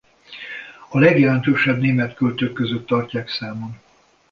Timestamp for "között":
2.53-2.85